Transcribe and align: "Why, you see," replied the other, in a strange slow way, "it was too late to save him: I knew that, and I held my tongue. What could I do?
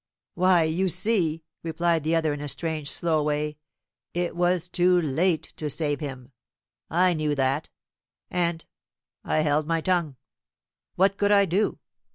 "Why, 0.33 0.63
you 0.63 0.89
see," 0.89 1.43
replied 1.61 2.03
the 2.03 2.15
other, 2.15 2.33
in 2.33 2.41
a 2.41 2.47
strange 2.47 2.89
slow 2.89 3.21
way, 3.21 3.59
"it 4.15 4.35
was 4.35 4.67
too 4.67 4.99
late 4.99 5.53
to 5.57 5.69
save 5.69 5.99
him: 5.99 6.31
I 6.89 7.13
knew 7.13 7.35
that, 7.35 7.69
and 8.31 8.65
I 9.23 9.41
held 9.41 9.67
my 9.67 9.79
tongue. 9.79 10.15
What 10.95 11.17
could 11.17 11.31
I 11.31 11.45
do? 11.45 11.77